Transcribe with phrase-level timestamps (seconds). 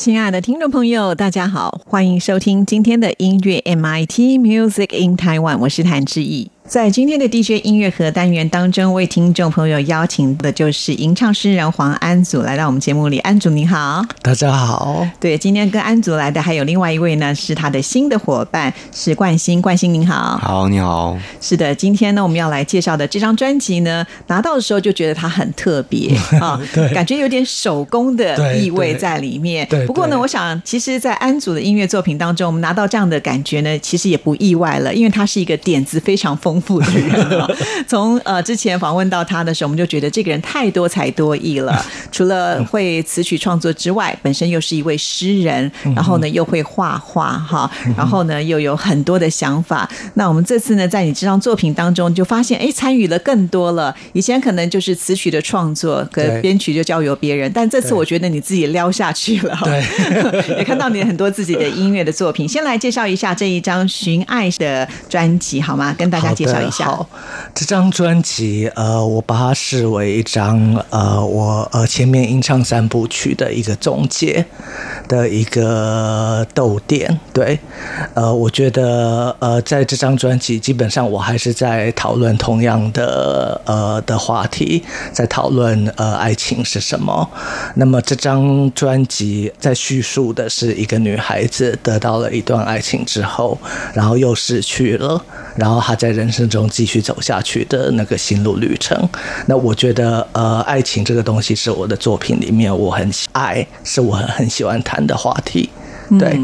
[0.00, 6.50] 亲爱的听众朋友，大家好，欢迎收听今天的音乐 MIT Music in Taiwan，我是谭志毅。
[6.70, 13.18] 在今天的 DJ 音乐盒单元当中，为听众朋友邀请的就是吟唱诗人黄安祖来到我们节目里。
[13.18, 15.04] 安祖你好，大家好。
[15.18, 19.60] 对，今天跟安祖来的还有另外一位呢，是他的新的伙伴，是冠星。
[19.60, 21.18] 冠星您好，好，你好。
[21.40, 29.66] 是的，今天呢，我们要来介绍的这张专辑呢，拿到的时候就觉得它很特别啊， 对，感觉有点手工的意味在里面。
[29.68, 37.56] 对，不过呢，我想，其实，在安祖的音乐作品当中，我们拿到这样的感觉呢，其实也不意外了，因为他是一个点子非常丰富的人。
[37.86, 41.84] 从呃之前访问到他的时候，我们就觉得这个人太多才多艺了。
[42.12, 49.88] 除了会词曲创作之外，本身又是一位诗人，然后呢又会画画哈，然后呢又有很多的想法。
[50.14, 53.94] 那我们这次呢，在你这张作品当中，就发现哎，参与了更多了。
[54.12, 59.56] 以前可能就是词曲的创作跟编曲就交由别人，但这次我觉得你自己撩下去了。
[59.64, 62.48] 对， 也看到你很多自己的音乐的作品。
[62.48, 65.94] 先来介绍一下这一张《寻爱》的专辑好吗？
[65.96, 66.84] 跟大家介绍一下。
[66.86, 67.08] 好，
[67.54, 74.44] 这张专辑呃，我把它视为一张呃，我呃前面吟唱三部曲的一个总结
[75.08, 77.20] 的一个逗点。
[77.32, 77.58] 对，
[78.14, 84.82] 呃，我觉得呃，在这张专辑基本上我还是在讨论同样的呃的话题，
[85.12, 87.28] 在讨论呃爱情是什么。
[87.74, 93.58] 那么这张专辑在叙述的是一个女孩子得到了一段爱情之后，
[93.92, 95.22] 然后又失去了，
[95.56, 99.08] 然后她在人生中继续走下去的那个心路旅程。
[99.46, 105.68] 那我觉得呃，爱情这个东西是我的作品里面我很爱，是我很喜欢谈的话题。
[106.18, 106.36] 对，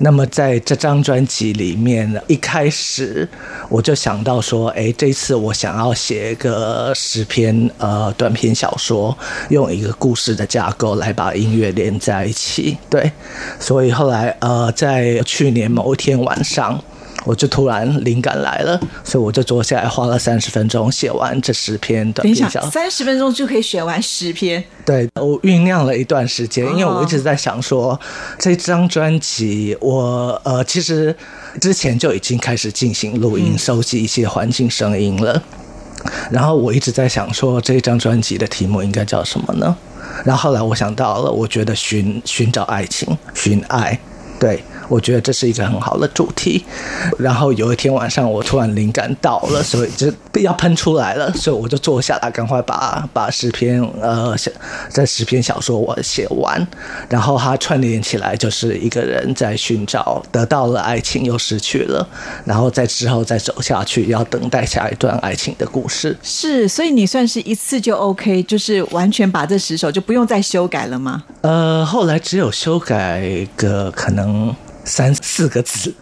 [0.00, 3.26] 那么在这张专辑里面，一开始
[3.70, 9.16] 我就想到说，哎，这次我想要写一个十篇呃短篇小说，
[9.48, 12.76] 用一个故事的架构来把音乐连在一起。
[12.90, 13.10] 对，
[13.58, 16.78] 所以后来呃，在去年某一天晚上。
[17.26, 22.70] 我就突然灵感来了，所以我就坐下来花了三十分钟写完这十篇短篇小说。
[22.70, 24.62] 三十分钟就可以写完十篇？
[24.84, 27.98] 对，我酝酿了一段时间，因为我一直在想说，
[28.38, 31.14] 这张专辑我呃其实
[31.60, 35.42] 之前就已经开始进行录音，收集一些环境声音了。
[36.30, 39.76] 然后我一直在想说，这张专辑的题目应该叫什么呢？
[40.24, 43.98] 然后后来我想到了，我觉得寻寻找爱情，寻爱，
[44.38, 44.62] 对。
[44.88, 46.64] 我觉得这是一个很好的主题，
[47.18, 54.36] 然后有一天晚上我突然灵感到了，所以就要喷出来了，所以我就坐下来，赶快把把十篇呃
[54.90, 56.66] 这十篇小说我写完，
[57.08, 62.06] 然后它串联起来就是一个人在寻找得到了爱情又失去了，
[62.44, 66.16] 然后在之后再走下去要等待下一段爱情的故事。
[66.22, 71.24] 是，所以你算是一次就 OK，就是完全把这十首就不用再修改了吗？
[71.40, 74.54] 呃，后来只有修改个可能。
[74.86, 75.92] 三四个字，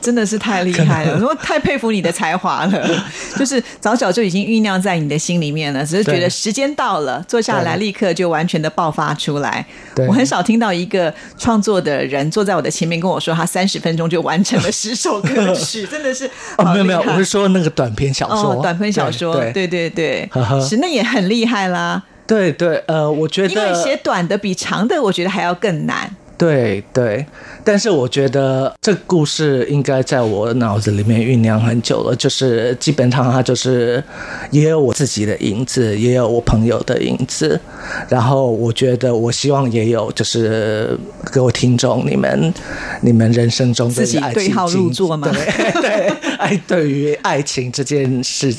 [0.00, 1.18] 真的是太厉害了！
[1.26, 3.04] 我太佩服你的才华了，
[3.36, 9.66] 就是早早就已经酝酿在你的心里面了，只是觉得时间到了，坐下来立刻就完全的爆发出来。
[10.06, 19.68] 我很少听到一个创作的人坐在我的前面跟我说，他三十分钟就完成了十首歌曲， 真的是哦，没有没有，我是说那个短篇小说，短篇小说，对。
[19.68, 20.30] 对对，
[20.66, 22.02] 是那也很厉害啦。
[22.26, 26.10] 对对，呃，我觉得因为写短的比长的，我觉得还要更难。
[26.38, 27.26] 对对，
[27.64, 34.02] 但是我觉得这故事应该在我脑子里面酝酿很久了，就是基本上它就是
[34.52, 37.60] 也有我自己的影子，也有我朋友的影子，
[38.08, 42.54] 然后我觉得我希望也有就是各位听众你们
[43.00, 45.28] 你们人生中的爱情入座吗？
[45.32, 46.08] 对对，
[46.38, 48.54] 爱对于爱情这件事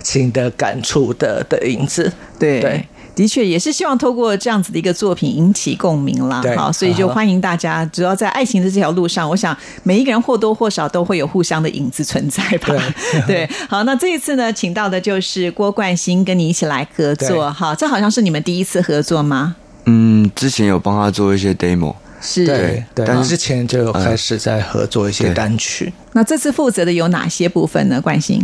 [0.00, 2.84] 情的感触的的影子，对对。
[3.14, 12.74] 的确也是希望透过这样子的一个作品引起共鸣啦，好，所以就欢迎大家，主要在爱情的这条路上，我想每一个人或多或少都会有互相的影子存在吧。
[13.26, 19.56] 对， 好，那这一次呢，请到的就是郭冠新跟你一起来合作，哈，这好像是你们第一次合作吗？
[19.86, 21.94] 嗯，之前有帮他做一些 demo。
[22.26, 28.00] 是对对，但之前就有开始在合作一些对单曲，那这次负责的有哪些部分呢？
[28.00, 28.42] 冠希，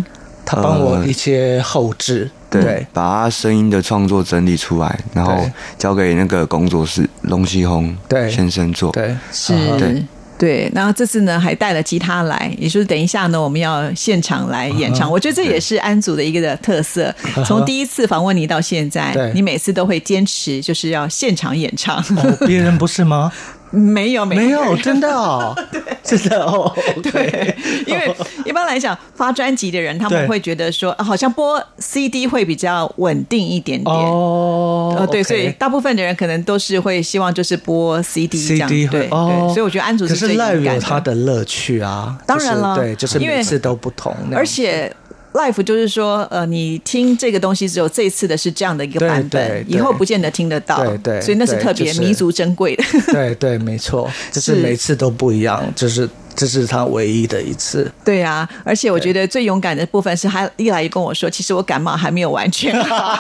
[0.51, 5.49] 他帮我一些后置，对，对把他声音的创作整理出来，然后
[5.79, 8.91] 交给那个工作室龙西红对先生做。
[8.91, 10.05] 对是对
[10.37, 15.09] 对，然后这次呢还带了吉他来，也就是等一下呢我们要现场来演唱。
[15.09, 17.15] 我觉得这也是安祖的一个的特色。
[17.45, 21.99] 从第一次访问你到现在对，你每次都会坚持就是要现场演唱。
[22.17, 23.31] 哦，别人不是吗？
[23.71, 25.55] 没有没有，真的哦，
[26.03, 26.73] 真的哦，
[27.03, 27.55] 对，
[27.87, 28.13] 因为
[28.45, 33.95] 一般来讲发专辑的人，他们会觉得说，啊好像播 CD 会比较稳定一点点。
[33.97, 38.69] 哦，呃，对所以大部分的人可能都是会希望就是播 CD 这样。
[38.69, 39.47] CD 对哦。
[39.47, 42.77] 对，所以我觉得安祖可是最勇 live 敢有它的乐趣啊，当然了。
[42.77, 44.93] 就是对，就是每次都不同，而且
[45.33, 52.85] live 就是说，呃，你听这个东西只有这一次的是这样的一个版本以后不见得听得到，对对所以那是特别弥足珍贵的。
[53.13, 57.91] 对对，没错，就是是每次都不一样，就是这是他唯一的一次。
[58.05, 63.19] 对啊，而且我觉得最勇敢的部分是他一来就跟我说，其实我感冒还没有完全好。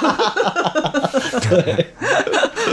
[1.48, 1.86] 对，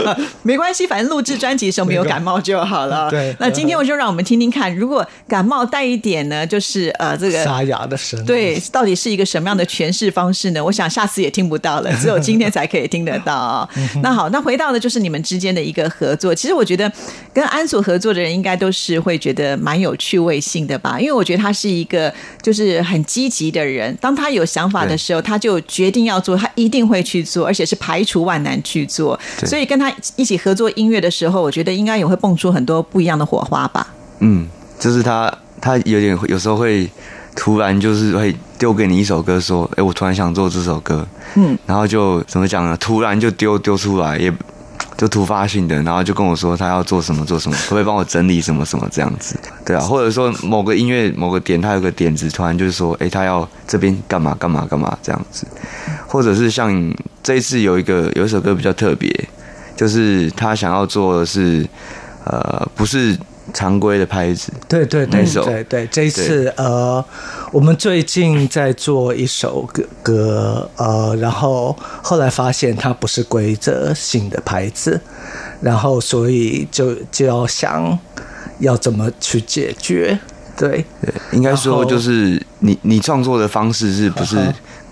[0.42, 3.10] 没关系，反正录制专辑的时候没有感冒就好了。
[3.10, 7.44] 对那今天我就让我们听听看，如果感冒带一点呢，就是呃这个。
[7.44, 10.64] 沙哑的声音，对，到底是一个什么样的诠释方式呢？
[10.64, 13.68] 我想下次也听不到了，只有今天才可以听得到 啊、
[14.02, 16.34] 那好，那回到的就是你们之间的一个合作。
[16.34, 16.90] 其实我觉得
[17.32, 23.96] 跟安所合作的人，应该都是会觉得蛮有趣味性的吧，因为我觉得他是一个就是很积极的人。
[24.00, 29.18] 当他有想法的时候，他就决定要做，他一定会去做，而且是排除万难去做。
[29.46, 33.94] 所以跟他一起合作音乐的时候，我觉得应该也会蹦出很多不一样的火花吧。
[34.18, 34.48] 嗯，
[34.78, 36.90] 就是他他有点有时候会
[37.36, 42.76] 突然就是会丢给你一首歌，说，哎、我突然想做这首歌，嗯，然后就怎么讲呢？
[42.78, 44.32] 突然就丢丢出来，也
[44.98, 49.36] 就突发性的，然后就跟我说他要做什么做什么，可不可以帮我整理什么什么这样子？
[49.64, 55.46] 对啊，或者说某个音乐某个点，他有个点子，突然就是说，哎、他要这边干嘛干嘛干嘛这样子，
[56.08, 56.92] 或者是像
[57.22, 59.08] 这一次有一个有一首歌比较特别，
[59.76, 61.64] 就是他想要做的是，
[62.24, 63.16] 呃，不是
[63.54, 65.44] 常规的拍子，对对对那首。
[65.44, 67.02] 对对，这一次呃，
[67.50, 75.00] 我们最近在做一首歌歌呃，然后后来发现它不是规则性的牌子，
[75.60, 77.98] 然后所以就就要想
[78.58, 80.18] 要怎么去解决，
[80.58, 84.36] 对对，应该说就是你你创作的方式是不是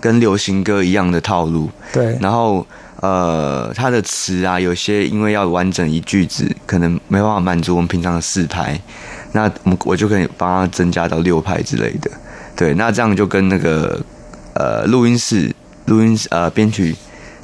[0.01, 1.69] 跟流行歌一样的套路？
[1.93, 2.65] 对然后
[3.01, 8.79] 呃，它的词啊，有些因为要完整一句子，可能没办法满足我们平常的四拍，
[9.33, 12.09] 那我们我就可以帮它增加到六拍之类的。
[12.57, 14.01] 对，那这样就跟那个
[14.55, 15.55] 呃录音室
[15.85, 16.95] 录音室呃编曲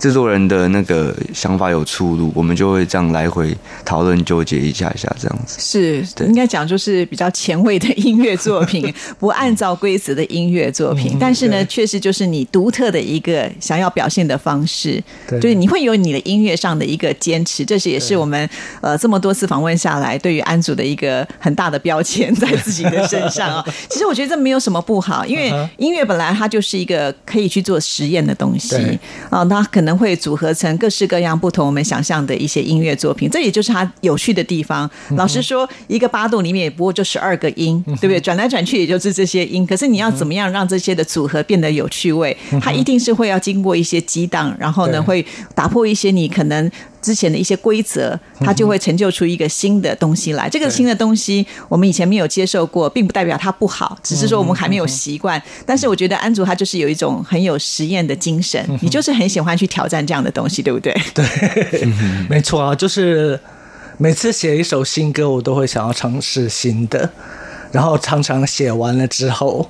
[0.03, 3.55] 制作人的那个想法有出入，我们就会这样来回
[3.85, 5.55] 讨论纠结一下一下这样子。
[5.61, 15.39] 是应该讲就是比较前卫的音乐作品， 不按照规则的音乐作品，但是呢，确实就是你独特的一个想要表现的方式，对。
[15.39, 18.49] 就是你会有你的音乐上的一个坚持，这是也是我们
[18.81, 23.65] 呃这么多次访问下来对于安祖的一个很大的标签在自己的身上啊。
[23.89, 28.99] 其实我觉得这没有什么不好，因为音乐本来它就是一个可以去做实验的东西对。
[29.29, 34.89] 啊，它可能会组合成各式各样不同我们想象的一些音乐作品，这也就是它有趣的地方。
[35.15, 38.19] 老实说，一个八度里面也不过就十二个音，对不对？
[38.19, 42.35] 转来转去也就是这些音，可是你要怎么样让这些的组合变得有趣味？
[42.61, 46.71] 它一定是会要经过一些激荡，然后呢会打破一些你可能。
[47.03, 50.49] 之前的一些规则，它就会成就出一个新的东西来。
[50.49, 55.39] 这个新的东西，我们以前没有接受过，并不代表它不好，只是说我们还没有习惯。
[55.65, 60.95] 但是我觉得安竹他就是有一种很有实验的精神，你就是很喜欢去挑战这样的东西，对不对？
[61.13, 61.85] 对，
[62.29, 63.37] 没错啊，就是
[63.97, 67.11] 每次写一首新歌，我都会想要尝试新的，
[67.73, 69.69] 然后常常写完了之后。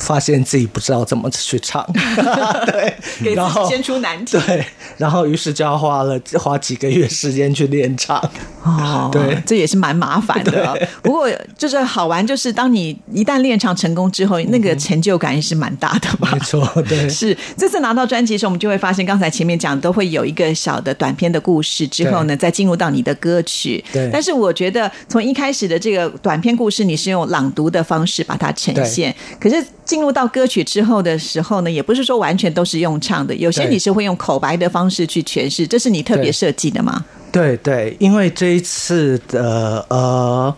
[0.00, 1.86] 发现自己不知道怎么去唱，
[2.66, 4.36] 对，给自然后己先出难题。
[4.38, 4.64] 对，
[4.96, 8.18] 然后于是就要花了花几个月时间去练唱。
[8.62, 9.40] 哦，对。
[9.46, 10.66] 这也是蛮麻烦的。
[10.66, 16.30] 哦、不过就是好玩，就是当你一旦练唱成功之后，那个成就感也是蛮大的吧。
[16.32, 16.38] 没。
[16.40, 23.82] 错，对， 是这次拿到专辑的时候，我们就会发现，刚才前面讲都会有一个小的短片的故事，之后呢，再进入到你的歌曲。
[23.92, 24.08] 对。
[24.12, 37.04] 但是我觉得从一开始的这个短片故事，你是用朗读的方式把它呈现，可是进入到歌曲之后的时候呢，也不是说完全都是用唱的，有些你是会用口白的方式去诠释，这是你特别设计的吗？
[37.32, 40.54] 对对，因为这一次的呃，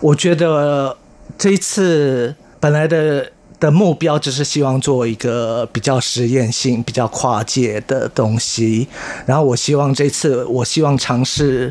[0.00, 0.96] 我觉得
[1.36, 8.88] 这一次本来的的目标就是希望做一个比较实验性、比较跨界的东西，
[9.26, 11.70] 然后我希望这次我希望尝试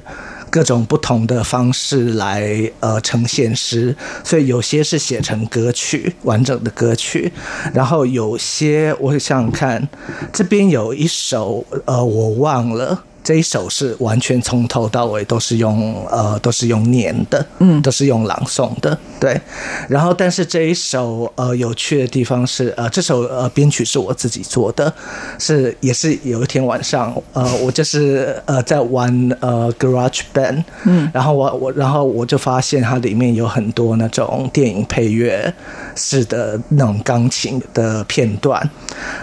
[0.50, 7.32] 各种不同的方式来呃呈现诗，所以有些是写成歌曲，完整的歌曲，
[7.74, 9.88] 然后有些我想想看，
[10.34, 13.04] 这边有一首呃我忘了。
[13.24, 19.40] 这一首是完全从头到尾都是用呃都是用念的，嗯，都是用朗诵的，对。
[19.88, 24.92] 然后，但是这一首呃有趣的地方是，呃，这首呃编曲是我自己做的，
[25.38, 35.54] 是也是有一天晚上，呃，我就是呃在玩呃 Garage Band，嗯，然后我我然后我就发现它里面有很多那种电影配乐
[35.96, 38.68] 式的那种钢琴的片段，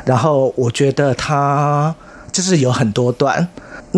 [0.04, 1.94] 然后我觉得它
[2.30, 3.48] 就是有很多段。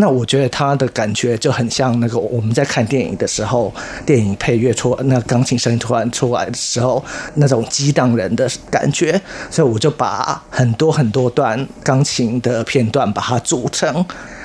[0.01, 3.75] 那我觉得他的感觉就很像那个我们在看电影的时候，
[4.07, 14.05] 电影配乐出那钢琴声突然出来的时候，那种激荡人的感觉，所以我就把很多很多段钢琴的片段把它组成，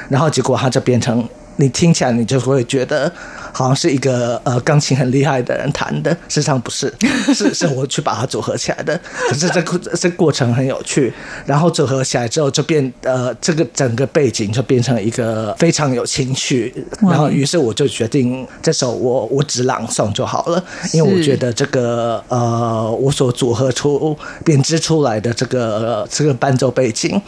[0.09, 1.23] 然后结果它就变成。
[1.57, 3.11] 你听起来，你就会觉得
[3.51, 6.91] 好像是一个呃钢琴很厉害的人弹的，事实上不是，
[7.33, 8.99] 是是我去把它组合起来的。
[9.29, 11.13] 可是这过这过程很有趣，
[11.45, 16.73] 然后组合起来之后就变呃这个整个背景就变成一个非常有情绪。
[17.01, 27.21] 然后于是我就决定这首我我只朗诵就好了，因为我觉得这个呃我所组合出编织出来的这个这个伴奏背景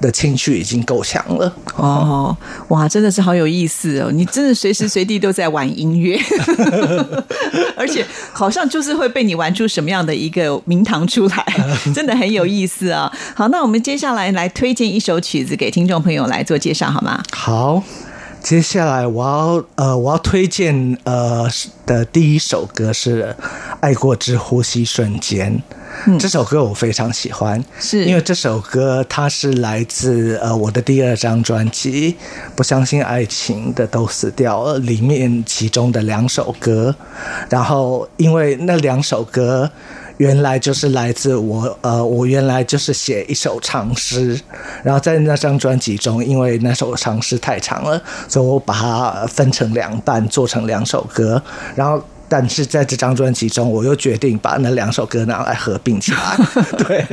[0.00, 1.52] 的情绪已经够强了。
[1.74, 2.36] 哦，
[2.68, 3.71] 哇，真的是好有意思。
[3.72, 6.20] 是哦，你真的随时随地都在玩音乐，
[7.74, 11.46] 而且好像就是会被你玩出什么样的一个名堂出来，
[11.94, 13.10] 真的很有意思啊！
[13.34, 17.22] 好，那我们接下来来推荐一首曲子给听众朋友来做介绍，好吗？
[17.32, 17.82] 好，
[18.42, 21.48] 接下来我要呃，我要推荐呃
[21.86, 23.22] 的第一首歌是
[23.80, 25.56] 《爱过之呼吸瞬间》。
[26.06, 26.18] 嗯。
[26.18, 28.04] 这首歌我非常喜欢，是。
[28.04, 32.12] 因为这首歌它是来自呃我的第二张专辑
[32.56, 36.94] 《不相信爱情的都死掉了》里面其中的两首歌，
[37.48, 39.70] 然后因为那两首歌
[40.22, 44.38] 原来就是来自我呃我原来就是写一首长诗，
[44.84, 51.42] 然后在那张专辑中，因为那首长诗太长了，所以我把它分成两半做成两首歌，
[51.74, 52.00] 然后。
[52.32, 56.38] 但是在这张专辑中，我又决定把那两首歌拿来合并起来，
[56.88, 57.06] 对，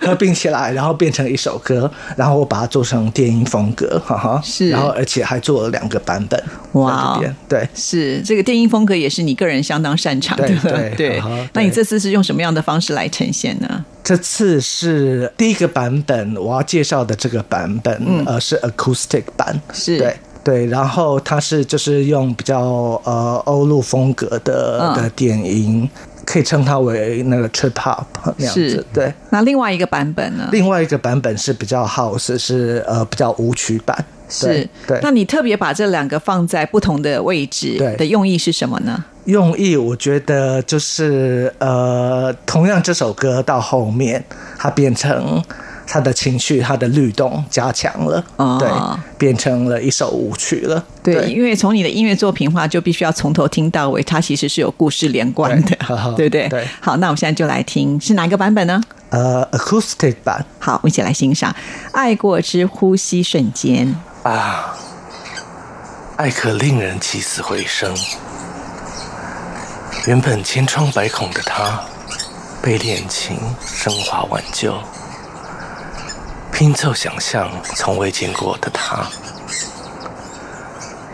[0.00, 6.42] 合并起来，然后变成一首歌，然后我把它做成电音风格，哈哈，是，然后而且还做了两个版本，
[6.72, 8.20] 哇，对，是。
[8.22, 11.22] 这个电音风格也是你个人相当擅长的，对对。
[11.52, 13.84] 那你这次是用什么样的方式来呈现呢？
[14.02, 19.96] 这次是第一个版本，我要介绍的这个版本，呃，是 acoustic 版，是。
[19.98, 20.16] 对。
[20.46, 22.60] 对，然后它是就是用比较
[23.02, 25.90] 呃欧陆风格的的电音，
[26.24, 28.04] 可以称它为那个 trip hop
[28.36, 28.86] 那样子。
[28.94, 30.48] 对，那另外一个版本呢？
[30.52, 34.04] 另外一个版本是比较 house，是呃比较舞曲版。
[34.28, 35.00] 是，对。
[35.02, 39.04] 那你特别把这两个放在不同的位置，的用意是什么呢？
[39.24, 44.24] 用意我觉得就是呃，同样这首歌到后面
[44.56, 45.42] 它变成。
[45.86, 48.22] 他的情绪，他的律动加强了，
[48.58, 48.68] 对，
[49.16, 50.84] 变成了一首舞曲了。
[51.02, 55.76] 对，因为从你的音乐作品话，就必须要从头听到尾，它其实是有故事连贯的，
[56.16, 56.48] 对 不对？
[56.48, 56.68] 对。
[56.80, 58.82] 好，那我们现在就来听，是哪个版本呢？
[59.10, 60.44] 呃，acoustic 版。
[60.58, 61.52] 好，我们一起来欣赏
[61.92, 63.86] 《爱过之呼吸瞬间》
[64.28, 64.76] 啊，
[66.16, 67.94] 爱可令人起死回生。
[70.06, 71.80] 原本千疮百孔的他，
[72.60, 74.74] 被恋情升华挽救。
[76.58, 79.04] 拼凑想象从未见过的他，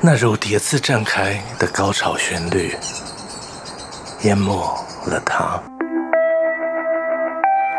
[0.01, 2.77] 那如蝶自绽开的高潮旋律，
[4.21, 4.55] 淹没
[5.05, 5.61] 了他。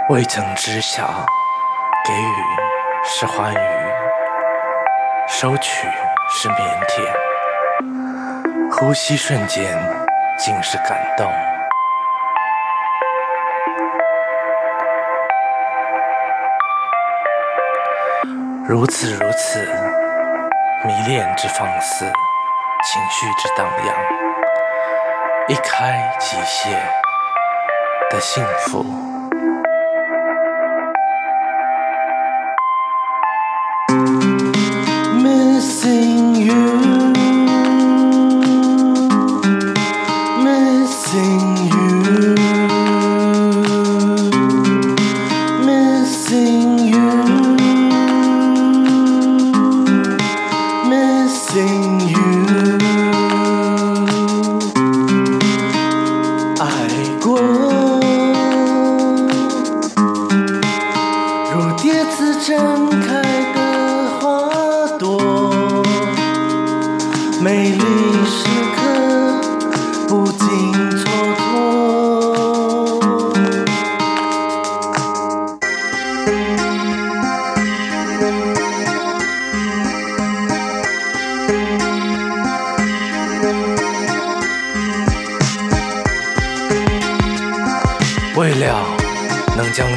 [0.10, 1.26] 未曾知晓，
[2.06, 2.36] 给予
[3.06, 3.58] 是欢愉，
[5.30, 5.88] 收取
[6.30, 6.56] 是腼
[6.90, 9.74] 腆，呼吸瞬间
[10.38, 11.32] 竟是感动。
[18.66, 19.60] 如此如此，
[20.86, 23.94] 迷恋之放肆，情绪之荡漾，
[25.50, 26.72] 一开即谢
[28.10, 29.13] 的幸福。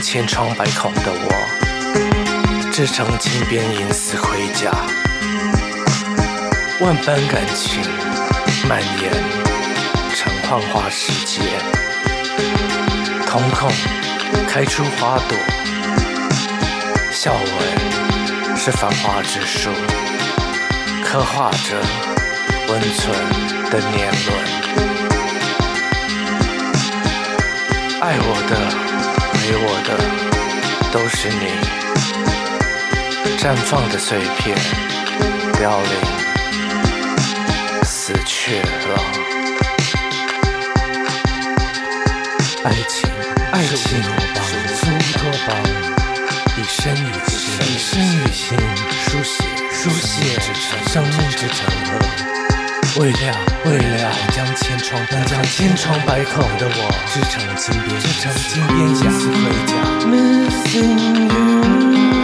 [0.08, 4.70] 千疮百孔的我织成金边银丝盔甲，
[6.80, 7.82] 万般感情
[8.68, 9.12] 蔓延
[10.14, 11.42] 成幻化世界，
[13.26, 13.68] 瞳孔
[14.48, 15.36] 开出花朵，
[17.10, 19.70] 笑纹是繁华之树，
[21.04, 21.82] 刻画着
[22.68, 23.12] 温存
[23.70, 24.30] 的年轮。
[28.00, 28.85] 爱我的，
[29.46, 29.94] 陪我的，
[30.90, 31.54] 都是你。
[33.38, 34.58] 绽放的碎片，
[35.56, 35.90] 凋零，
[37.84, 38.98] 死去了。
[42.64, 43.08] 爱情，
[43.52, 44.02] 爱情，
[44.74, 45.48] 是乌托邦，
[46.56, 48.58] 以身与心，以身与心，
[49.06, 50.40] 书写，书写，
[50.88, 52.35] 生命之长河。
[52.98, 53.18] 为了，
[53.66, 59.36] 为了将千疮，将千疮百孔的我织成金边，织成金边甲，盔
[59.66, 59.72] 甲。
[60.06, 60.96] ，missing
[62.10, 62.15] you。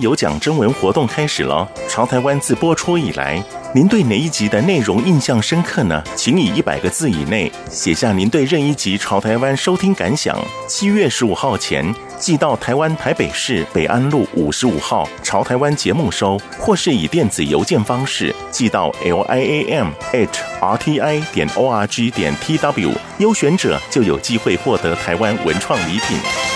[0.00, 1.68] 有奖征文活动开始了。
[1.88, 3.42] 朝台湾自播出以来，
[3.74, 6.02] 您对哪一集的内容印象深刻呢？
[6.14, 10.36] 请以一百个字以内写下您对任一集朝台湾收听感想。
[10.68, 20.28] 七月十五号前寄到台湾台北市北安路五十五号朝台湾节目收，或是以电子邮件方式寄到 l i a m at
[20.60, 26.55] r t i 点 o r g 点 t w，优选者就有机会获得台湾文创礼品。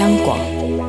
[0.00, 0.38] 央广，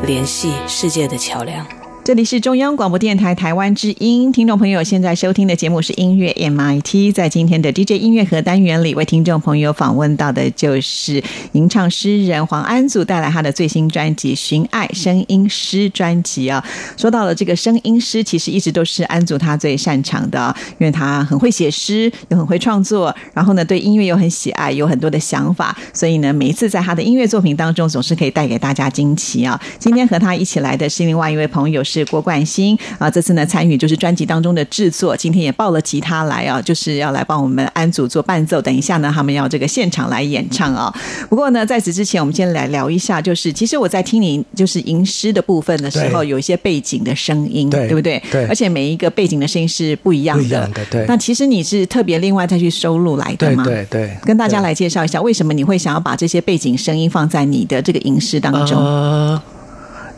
[0.06, 1.68] 联系世界的桥梁。
[2.04, 7.14] 这里是中央广播电台台湾之音，听众朋友现在收听的节目是音乐 MIT。
[7.14, 16.66] 在今天的 DJ 音乐盒单元里，为听众朋友访问到的就是吟唱诗人黄安祖带来他的最新专辑《寻爱声音诗》专辑啊。
[16.98, 29.62] 说到了这个声音诗，其实一直都是安祖他最擅长的，因为他很会写诗，又很会创作，然后呢对音乐又很喜爱，有很多的想法，所以呢每一次在他的音乐作品当中，总是可以带给大家惊奇啊。
[29.78, 31.84] 今天和他一起来的是另外一位朋友。
[31.92, 38.62] 是郭冠新啊，这次呢参与就是专辑当中的制作，今天也抱了吉他来啊，就是要来帮我们安组做伴奏。
[38.62, 40.94] 等一下呢，他们要这个现场来演唱啊。
[41.30, 48.22] 不过呢，在此之前，我们先来聊一下，就是其实我在听你就是吟诗的部分的时候，有一些背景的声音，对不对？
[48.32, 50.44] 对，而且每一个背景的声音是不一样的。
[50.44, 51.06] 不一样的，对。
[51.08, 53.64] 那其实你是特别另外再去收录来的吗？
[53.64, 54.16] 对对。
[54.24, 58.78] 跟大家来介绍一下，为什么你会想要把这些背景声音放在你的这个吟诗当中？
[58.78, 59.42] 呃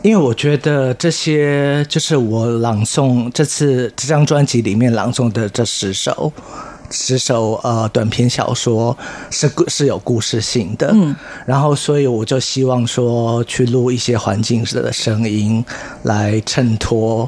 [0.04, 6.30] 因为我觉得这些就是我朗诵这次这张专辑里面朗诵的这十首，
[6.90, 8.94] 十首呃短篇小说
[9.30, 15.64] 是是有故事性的，嗯，然后所以我就希望说去录一些环境的声音
[16.02, 17.26] 来衬托。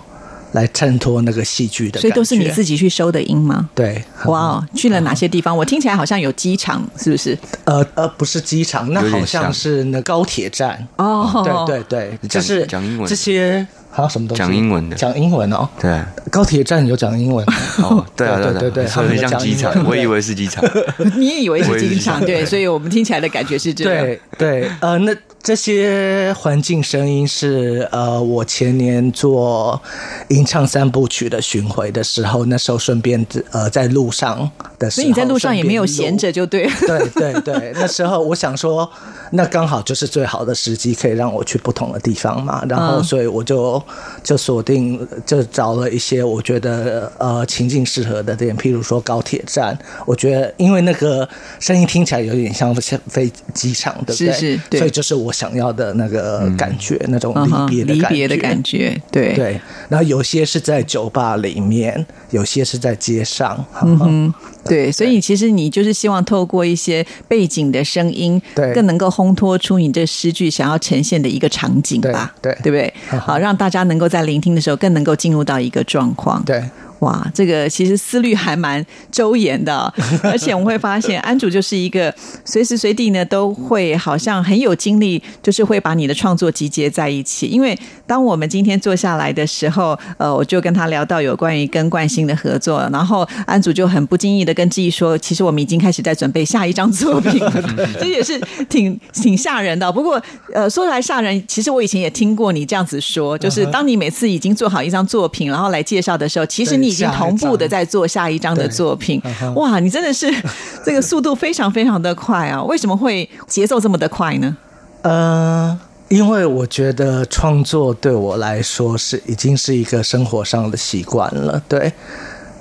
[0.57, 2.01] 来衬托那个戏剧的。
[2.01, 3.69] 所以都是你自己去收的音吗？
[3.75, 5.57] 对，哇哦，去了哪些地方？
[5.57, 7.39] 我听起来好像有机场，是不是？
[7.65, 10.87] 呃呃，不是机场，那好像像是那高铁站。
[10.97, 14.43] 哦，对对对，就是讲英文这些还有什么东西？
[14.43, 15.67] 讲英文的讲英文哦。
[15.81, 15.99] 对，
[16.31, 17.43] 高铁站有讲英文
[17.83, 20.63] 哦，对啊， 对对对所以很像机场， 我以为是机场。
[21.17, 24.05] 你也以为是机场，对，所以我们听起来的感觉是这样。
[24.05, 29.81] 对对，呃，那这些环境声音是呃，我前年做
[30.29, 36.73] 吟唱三部曲的巡回的时候，那时候顺便呃在路上的时候，所以你在路上也没有闲着，就对了。
[36.87, 38.89] 对对对，那时候我想说，
[39.33, 42.65] 那刚好就是最好的时机，可以让我去不同的地方嘛。
[42.69, 43.83] 然后，嗯所以我就
[44.23, 49.77] 就锁定，就找了一些我觉得呃情境适合的点，譬如说高铁站。
[50.05, 51.29] 我觉得，因为那个
[51.61, 54.33] 声音听起来有点像像飞机场，对不对？
[54.33, 57.35] 是是对所以就是我想要的那个感觉，那种
[57.69, 58.09] 离别的感觉。
[58.09, 63.65] 离别的感觉，对对，然后有些是在酒吧里面，有些是在街上。
[63.83, 64.35] 嗯哼，
[64.69, 72.79] 对，所以其实你就是希望透过一些背景的声音，对更能够烘托出你这诗句想要呈现的一个场景吧，对对对不
[73.11, 73.19] 对？
[73.19, 76.43] 好，让大家能够在聆听的时候更能够进入到一个状况。
[76.45, 76.63] 对。
[77.01, 87.49] 哇，这个其实思虑还蛮周延的哦、而且我们会发现安主就是一个随时随地呢都会好像很有精力，就是会把你的创作集结在一起。
[87.49, 97.53] 因为当我们今天坐下来的时候，呃，我就跟他聊到有关于跟冠星的合作，然后安主就很不经意的跟志毅说，其实我们已经开始在准备下一张作品了，
[98.01, 99.93] 这也是挺挺吓人的哦。
[99.93, 100.21] 不过
[100.55, 109.21] 呃，说来吓人，其实我以前也听过你这样子说，就是当你每次已经做好一张作品，然后来介绍的时候，其实你已经同步的在做下一张的作品。
[109.55, 110.33] 哇，你真的是
[110.85, 112.63] 这个速度非常非常的快啊！
[112.65, 114.57] 为什么会节奏这么的快呢？
[115.03, 121.93] 呃，因为我觉得创作对我来说是已经是一个生活上的习惯了，对，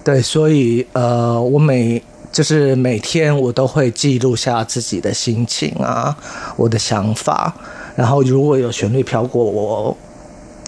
[0.04, 6.16] 对，所以呃，我每就是每天我都会记录下自己的心情啊，
[6.56, 7.54] 我的想法，
[7.96, 9.96] 然后如果有旋律飘过我。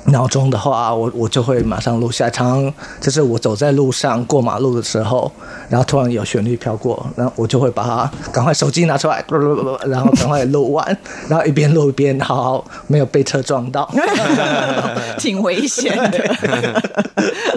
[0.07, 2.31] 脑中的话，我我就会马上录下来。
[2.31, 5.31] 常常就是我走在路上过马路的时候，
[5.69, 9.23] 然后突然有旋律飘过，然后我就会把它赶快手机拿出来，
[9.87, 13.89] 然后赶快录完， 然后一边录一边好好没有被车撞到。
[15.17, 16.83] 挺危险的。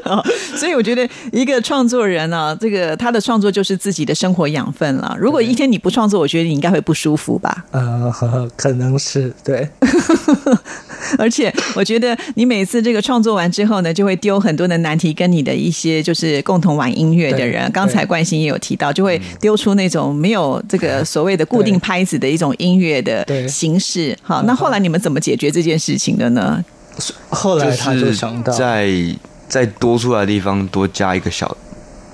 [0.05, 0.23] 哦
[0.57, 5.17] 所以我觉得一个创作人啊，这个他的创作就是自己的生活养分了。
[5.19, 7.65] 如果一天你不创作，我觉得你应该会不舒服吧。
[7.71, 8.13] 呃，
[8.57, 9.69] 可能是对。
[11.19, 24.17] 而且我觉得你每次这个创作完之后呢，就会丢很多的难题，跟你的一些就是共同玩音乐的人，刚才冠心也有提到，就会丢出那种没有这个所谓的固定拍子的一种音乐的形式。
[24.23, 26.65] 好，那后来你们怎么解决这件事情的呢？
[27.31, 28.91] 后来他就想到，在
[29.49, 31.57] 在多出来的地方多加一个小，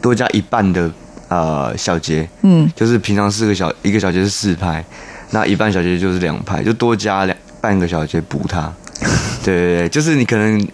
[0.00, 0.88] 多加一半的
[1.28, 4.84] 呃小节，嗯，就是平常四个小一个小节是四拍，
[5.30, 8.72] 那一半小节就是两拍，就多加两半个小节补它。
[9.44, 10.66] 对对对，就是你可能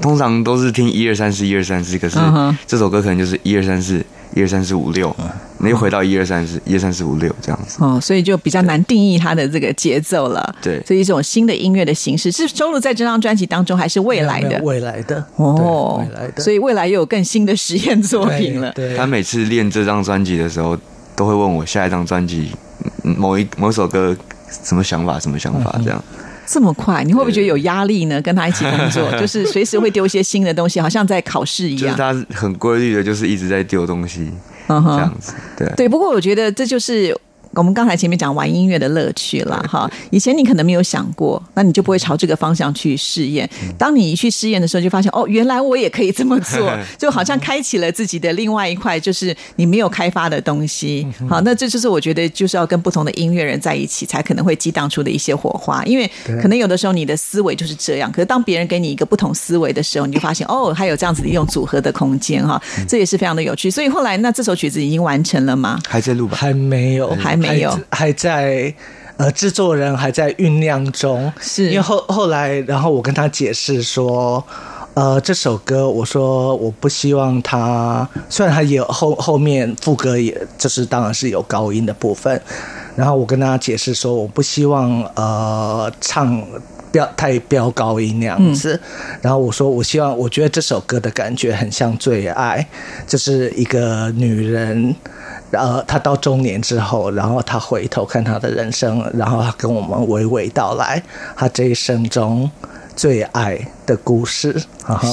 [0.00, 2.18] 通常都是听一二三四一二三四，可是
[2.66, 5.14] 这首歌可能就是一二三四一二三四五六，
[5.58, 7.78] 你又回到一二三四一二三四五六这样子。
[7.80, 10.54] 哦，所以就比较难定义它的这个节奏了。
[10.62, 14.60] 对这一种新的音乐的形式是收录在这张专辑当中，还是未来的？
[14.62, 18.70] 未来的哦，未来的，所以未来又有更新的实验作品了。
[18.72, 20.78] 对，他每次练这张专辑的时候，
[21.16, 22.50] 都会问我下一张专辑
[23.02, 24.16] 嗯某一某首歌
[24.50, 26.02] 什么想法，什么想嗯法这样。
[26.48, 28.22] 这么快，你会不会觉得有压力呢？
[28.22, 31.80] 跟他一起工作， 就是随时会丢一些新的东西，好像在考试一样。
[31.82, 34.30] 就是他很规律的，就是一直在丢东西，
[34.68, 35.32] 这样子。
[35.56, 37.12] 对，对，不过我觉得这就是
[37.56, 39.90] 我们刚才前面讲玩音乐的乐趣了哈。
[40.10, 43.48] 以前你可能没有想过，那你就不会朝这个方向去试验。
[43.78, 51.06] 当你一去试验的时候，就发现哦，原来我也可以这么做， 就好像开启了自己的另外一块，就是你没有开发的东西。
[51.28, 55.82] 好，那这就是我觉得就是要跟不同的音乐人在一起，才可能会激荡出的一些火花。
[55.84, 56.10] 因为
[56.42, 63.70] 可能有的时候你的思维就是这样，可是当别人给你一个不同思维的时候，你就发现哦，还有这样子的一种组合的空间哈，这也是非常的有趣。
[63.70, 65.78] 所以后来那这首曲子已经完成了吗？
[65.88, 66.36] 还在录吧？
[66.36, 68.74] 还没有，还没有还还在。
[69.18, 74.44] 呃，制作人还在酝酿中，是因为后后来，然后我跟他解释说，
[74.92, 82.38] 呃，这首歌，我说我不希望它，虽然它也有后后面副歌，也就是当然是有高音的部分，
[82.94, 86.38] 然后我跟他解释说，我不希望呃唱
[86.96, 88.80] 飙太飙高音那样子，
[89.20, 92.66] 然后我说我希望，我觉得这首歌的感觉很像《最爱》，
[93.10, 94.96] 就是一个女人。
[95.50, 101.02] 呃，她到中年之后，然后她回头看她的人生，然后她跟我们娓娓道来，
[101.36, 102.50] 她这一生中
[102.96, 104.58] 最爱的故事。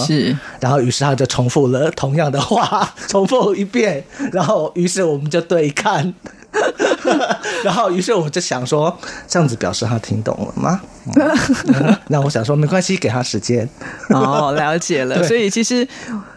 [0.07, 6.13] 是，然后于是他就重复了同样的话，重复一遍，然后于是我们就对看。
[7.63, 8.95] 然后，于是我就想说，
[9.27, 10.79] 这样子表示他听懂了吗？
[11.15, 13.67] 嗯 那我想说，没关系，给他时间。
[14.09, 15.23] 哦，了解了。
[15.23, 15.87] 所以其实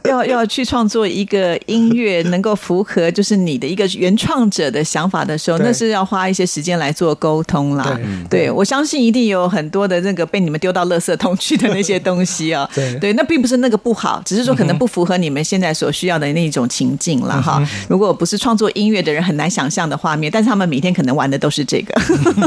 [0.04, 7.98] 要要去创作一个音乐，能够符合就是你的一个原创者的想法的时候，那是要花一些时间来做沟通啦。
[8.28, 12.68] 对我相信一定有很多的那个被你们丢到垃圾桶去的那些东西啊。
[13.00, 17.62] 对那并不是那个不好，只是说可能不符合你们现在所需要的那种情境了哈。
[17.88, 22.00] 如果不是创作音乐的人，很难想象的画面，但是他们每天可能玩的都是这个。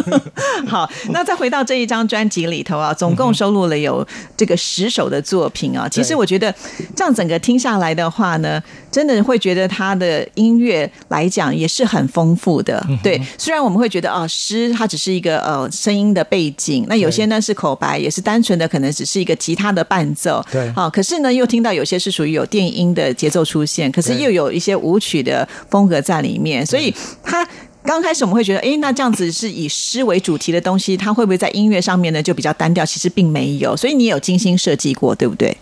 [0.67, 5.87] 好，那再回到这一张专辑里头啊，总共收录了有这个十首的作品啊。
[5.87, 6.53] 其实我觉得
[6.95, 12.83] 这样整个听下来的话呢，真的会觉得他的音乐来讲也是很丰富的。
[13.03, 20.43] 对，虽然我们会觉得啊，诗它只是一个呃声音的背景，那有些呢是口白，也是单纯的可能只是一个吉他的伴奏。
[20.51, 26.93] 对好，可是呢又听到有些是属于有电音的节奏出现，可是又有一些舞曲的风格在里面，所以
[27.23, 27.47] 它。
[27.83, 32.85] 刚开始我们会觉得，诶，那这样子是以诗为主题的东西，它会不会在音乐上面呢就比较单调？
[32.85, 35.57] 其实并没有，所以你有精心设计过，对不对？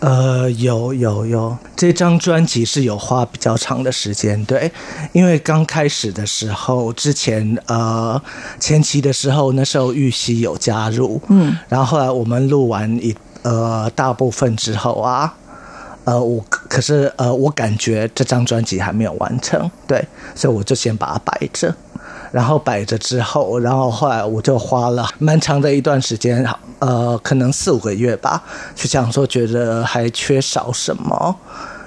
[0.00, 4.72] 呃，有有有，这张专辑是有花比较长的时间，对，
[5.12, 8.20] 因为刚开始的时候，之前呃
[8.58, 15.34] 前期的时候，那时候玉溪有加入，嗯，然后后来我们录完一呃大部分之后啊。
[16.10, 21.72] 呃，我可是呃，我感觉这张专辑还没有完成，对，所以我就先把它摆着，
[22.32, 26.44] 然后摆着之后，然后后来我就花了蛮长的一段时间，
[26.80, 28.42] 呃，可能四五个月吧，
[28.74, 31.36] 去想说觉得还缺少什么，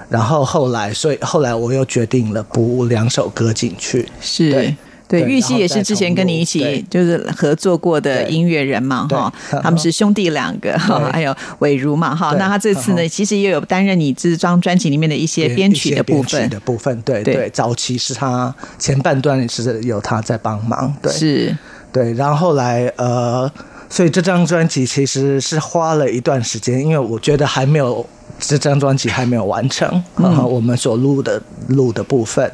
[0.08, 4.50] 然后后来，所以后来我又决定了补两首歌进去，是。
[4.50, 4.74] 对
[5.06, 17.34] 对，玉溪也是之前跟你一起就是合作过的音乐人嘛， 哈，他们是兄弟两个，哈，还有伟如嘛，哈，那他这次呢，其实也有担任你这张专辑里面的一些编曲的部分，的部分，对对。
[17.34, 21.56] 对，早期是他前半段是有他在帮忙，对，是。
[21.92, 23.48] 对，然后后来呃，
[23.94, 28.04] 所以这张专辑其实是花了一段时间，因为我觉得还没有
[28.40, 32.50] 这张专辑还没有完成，然后、 我们所录的录的部分，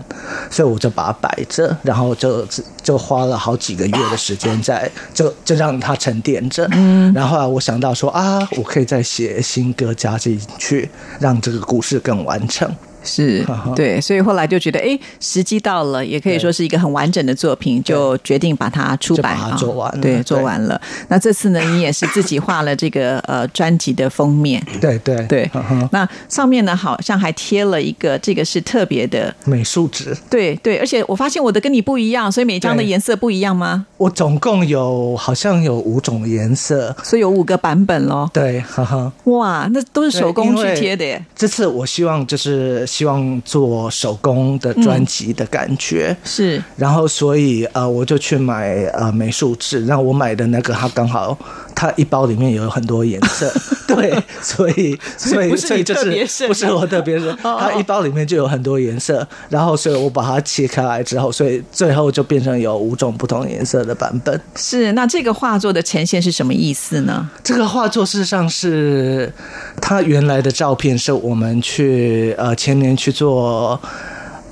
[0.51, 2.47] 所以我就把它摆着，然后就
[2.83, 12.71] 就花了好几个月的时间在就就让它沉淀着，嗯，然后后来我想到说啊，我可以再写新歌加进去，让这个故事更完整。
[13.03, 20.81] 是对，所以后来就觉得，哎，时机到了，也可以说是一个很完整的作品，就决定把它出版就把它做完了对，做完了。
[21.09, 25.51] 那这次呢，你也是自己画了这个 呃专辑的封面，对对对。
[25.93, 33.87] 那上面呢，好像还贴了一个，这个是特别的，美术纸，对对，而且我发现我的跟你不一样，所以每张的对颜色不一样吗？
[33.97, 38.31] 我总共有好像有五种颜色，所以有五个版本咯。
[38.33, 39.13] 对，哈哈。
[39.25, 41.25] 哇，那都是手工去贴的耶。
[41.35, 51.39] 这次我希望就是希望做手工的专辑的感觉，是，然后所以呃我就去买呃美术纸，然后我买的那个它刚好
[51.73, 53.49] 它一包里面有很多颜色，
[53.87, 57.59] 对，所以所以所以就是不是我特别是 哦。
[57.61, 64.41] 它一包里面就有很多颜色，然后所以我把它切开来之后，所以最后就变成有五种不同颜色的版本。
[64.57, 67.31] 是，那这个画作的呈现是什么意思呢？
[67.45, 69.33] 这个画作事实上是
[69.81, 73.81] 它原来的照片，是我们去呃前年去做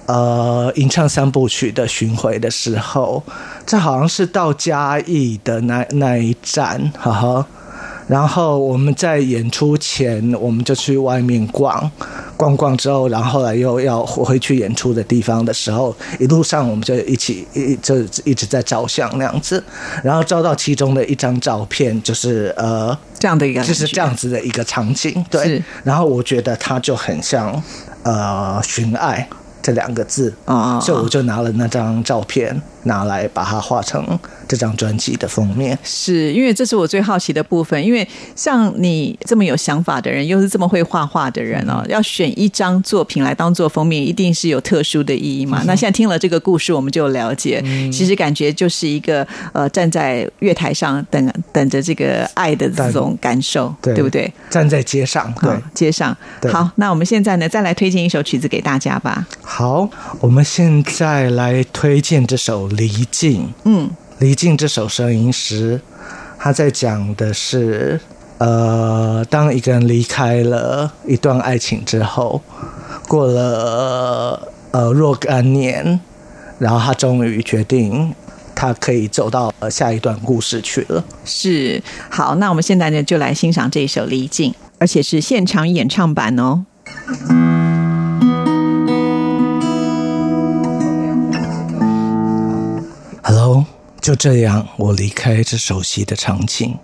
[0.07, 3.21] 呃吟唱三部曲的巡回的时候，
[3.67, 7.45] 这好像是到嘉义的那那一站，哈哈。
[8.07, 11.91] 然后我们在演出前，我们就去外面逛，
[12.39, 19.63] 逛逛之后，然后后来又要回去演出的地方的时候，一路上我们就一起一就一直在照相那样子，
[20.03, 25.63] 然后照到其中的一张照片，就是呃这样的一个，就是这样子的一个场景，对。
[25.85, 27.63] 然后我觉得它就很像
[28.09, 29.29] 呃寻爱
[29.61, 34.19] 这两个字，嗯所以我就拿了那张照片拿来把它画成
[34.49, 35.79] 这张专辑的封面。
[35.85, 45.63] 是因为这是我最好奇的部分，因为像你这么有想法的人，又是这么会画画的人哦，要选一张作品来当做封面，一定是有特殊的意义嘛。
[45.67, 54.33] 那现在听了这个故事，我们就了解，其实感觉就是一个呃站在月台上等等着这个爱的这种感受，对对不对？
[54.49, 56.17] 站在街上，对好，街上
[56.51, 59.27] 好，那我们现在呢，再来推荐一首曲子给大家吧。
[59.43, 59.89] 好，
[60.21, 63.43] 我们现在来推荐这首《离境》。
[63.65, 65.81] 嗯，《离境》这首声音诗，
[66.39, 68.01] 他在讲的是，
[68.39, 72.43] 呃，当一个人离开了一段爱情之后，
[73.07, 76.01] 过了呃若干年，
[76.59, 78.13] 然后他终于决定
[78.57, 81.05] 他可以走到下一段故事去了。
[81.25, 86.65] 是好，那我们现在呢就来欣赏这一首《离境》，而且是现场演唱版哦。
[94.01, 96.75] 就这样，我离开这熟悉的场景。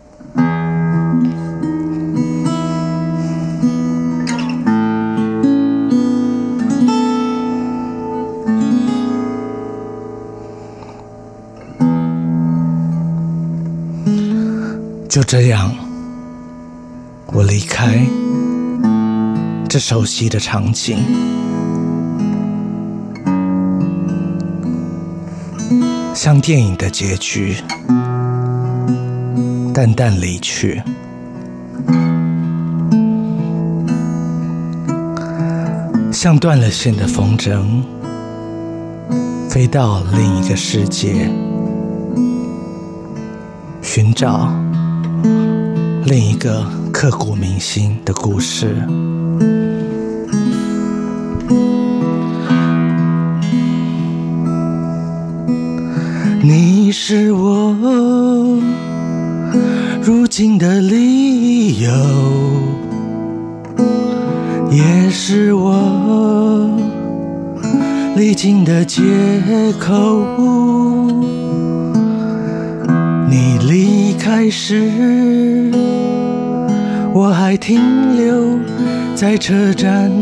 [15.09, 15.75] 就这样，
[17.29, 18.05] 我离开
[19.69, 20.99] 这熟悉的场景。
[26.25, 27.55] 像电影的结局，
[29.75, 30.83] 淡淡离去。
[36.11, 37.83] 像断了线的风筝，
[39.51, 41.31] 飞到另一个世界，
[43.83, 44.51] 寻找
[46.07, 48.75] 另一个刻骨铭心的故事。
[56.47, 57.75] 你是我
[60.03, 61.91] 如今的理由，
[64.71, 66.71] 也是我
[68.15, 69.01] 历经的借
[69.81, 70.23] 口。
[73.31, 75.73] 你离开时，
[77.15, 77.81] 我还停
[78.19, 78.59] 留
[79.15, 80.13] 在车站，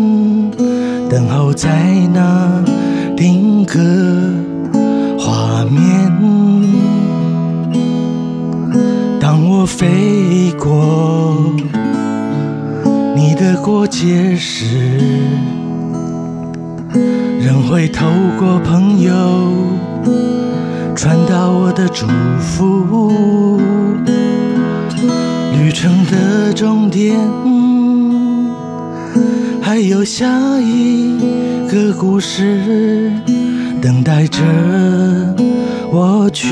[1.10, 1.68] 等候在
[2.14, 2.62] 那
[3.16, 4.31] 定格。
[9.62, 11.54] 我飞过
[13.14, 14.98] 你的过街时，
[17.38, 18.04] 仍会透
[18.40, 19.12] 过朋友
[20.96, 22.08] 传达我的祝
[22.40, 23.60] 福。
[25.52, 27.16] 旅程的终点，
[29.60, 31.16] 还有下一
[31.70, 33.12] 个故事。
[33.80, 34.40] 等待着
[35.92, 36.48] 我去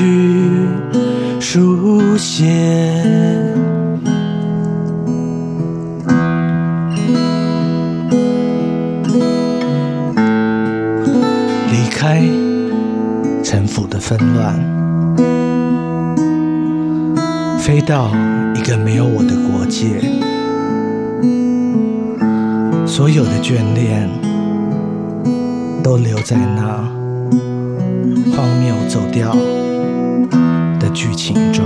[1.41, 2.45] 书写。
[11.71, 12.21] 离开
[13.43, 14.55] 城府的纷乱，
[17.59, 18.11] 飞到
[18.55, 19.99] 一个没有我的国界，
[22.85, 24.07] 所有的眷恋
[25.83, 26.87] 都留在那。
[28.33, 29.35] 荒谬走掉
[30.93, 31.63] 剧情中，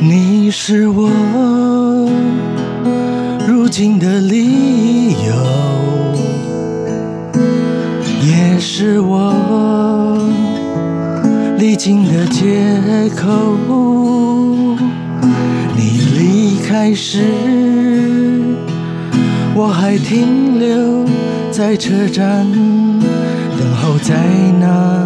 [0.00, 1.08] 你是我
[3.46, 5.32] 如今的理由，
[8.26, 9.32] 也是我
[11.58, 12.44] 历经的借
[13.16, 13.56] 口。
[15.76, 17.24] 你离开时，
[19.54, 21.08] 我还停留。
[21.50, 22.46] 在车站
[23.58, 24.14] 等候，在
[24.60, 25.04] 那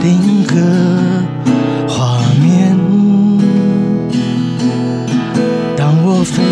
[0.00, 0.54] 定格
[1.88, 2.76] 画面。
[5.76, 6.42] 当我飞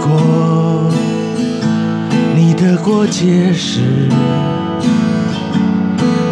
[0.00, 0.90] 过
[2.36, 3.80] 你的过街时，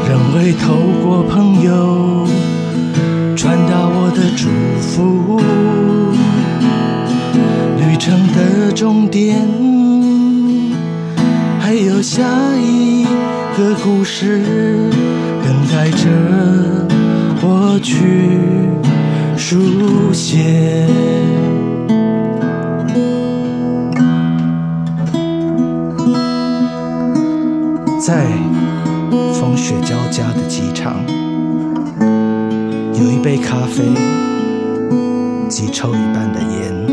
[0.09, 2.27] 仍会透过朋友
[3.37, 4.49] 传达我的祝
[4.81, 5.41] 福。
[7.81, 9.45] 旅程的终点。
[11.59, 12.23] 还有下
[12.57, 12.76] 一
[13.57, 14.39] 个故事
[15.43, 16.11] 等待着
[17.41, 18.29] 我去
[19.35, 20.87] 书写。
[27.99, 28.27] 在
[29.33, 30.97] 风雪交加的机场，
[32.93, 33.83] 有一杯咖啡
[35.49, 36.87] 及抽一半的烟，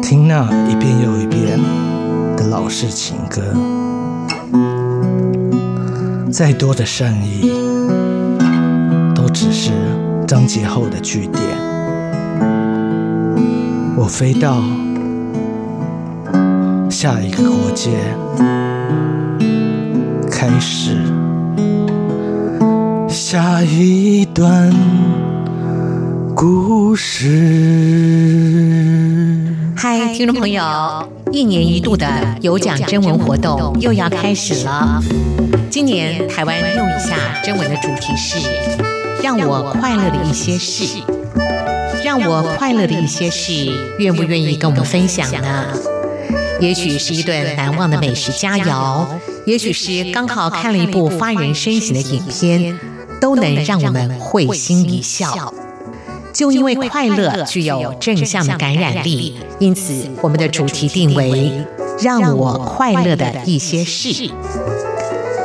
[0.00, 1.58] 听那一遍又一遍
[2.38, 2.46] 的。
[2.48, 3.42] 老式情歌，
[6.34, 7.48] 再多的善意，
[9.14, 9.70] 都只是
[10.26, 11.40] 章节后的句点。
[13.96, 14.60] 我飞到
[16.90, 17.90] 下一个国界，
[20.28, 20.96] 开始
[23.08, 24.74] 下一段
[26.34, 27.28] 故事。
[29.76, 30.60] 嗨，听众朋友。
[31.34, 32.06] 一年一度的
[32.42, 35.02] 有奖征文活动又要开始了。
[35.68, 38.38] 今年台湾用一下征文的主题是
[39.20, 41.02] “让我快乐的一些事”。
[42.04, 43.68] 让我快乐的一些事，
[43.98, 45.66] 愿不愿意跟我们分享呢？
[46.60, 49.04] 也许是一顿难忘的美食佳肴，
[49.44, 52.78] 也许是刚好看了一部发人深省的影片，
[53.20, 55.52] 都能让我们会心一笑。
[56.34, 61.52] 就因为快乐具有正向的感染力，因此我们的主题定为
[62.02, 64.28] “让我快乐的一些事”。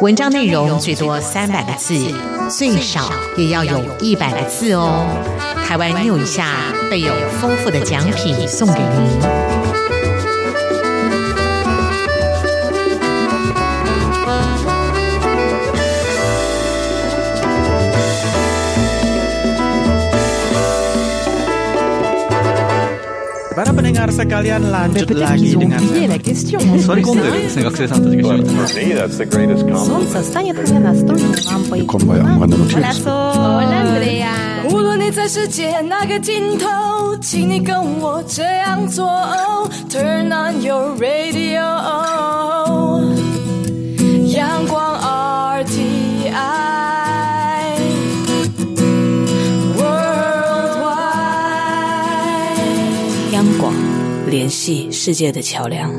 [0.01, 1.93] 文章内容最多三百个字，
[2.49, 5.05] 最少也要有一百个字哦。
[5.67, 6.55] 台湾 New 一下
[6.89, 9.58] 备有丰富的奖品送给您。
[23.58, 26.58] Para pendengar sekalian lanjut lagi dengan oublié la question.
[26.82, 29.86] 座り込んでるですね学生さんたちが But for me, that's the greatest compliment.
[29.86, 31.86] Солнце станет мне настольной лампой.
[31.86, 32.34] Hola,
[32.98, 34.34] Hola, Andrea.
[34.70, 39.06] 无论你在世界哪个尽头，请你跟我这样做。
[39.88, 41.62] Turn on your radio，
[54.29, 55.91] 联系世界的桥梁。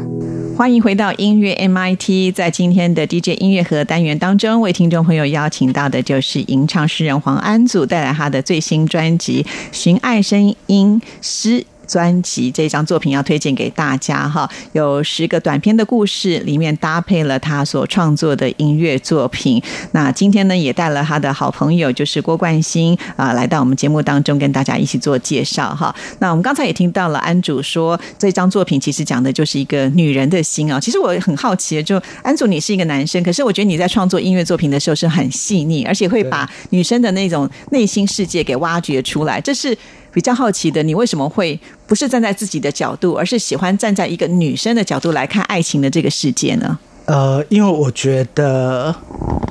[0.57, 11.61] 欢迎回到音乐 MIT，在今天的 DJ 音乐盒单元当中，为听众朋友邀请到的就是吟唱诗人黄安祖带来他的最新专辑《寻爱声音诗》。
[11.91, 19.61] 专辑这张作品要推荐给大家哈，有十个短篇的故事，里面搭配了他所创作的音乐作品。
[19.91, 25.93] 那今天呢，也带了他的好朋友，就是郭冠希啊、来到我们节目当中，跟大家一起做介绍哈。
[26.21, 30.79] 那我们刚才也听到了安主说，这张作品其实讲的就是一个女人的心啊。
[30.79, 39.77] 其实我很好奇，就安主你是一个男生，可是我觉得你在创作音乐作品的时候是很细腻，而且会把女生的那种内心世界给挖掘出来，这是。
[40.13, 46.79] 比较好奇的，你为什么会不是站在自己的角度，而是喜欢站在一个女生的角度来看爱情的这个世界呢？
[47.07, 48.95] 呃，因为我觉得